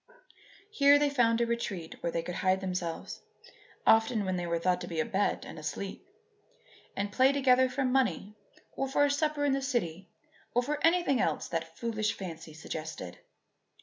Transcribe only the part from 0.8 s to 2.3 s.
they found a retreat where they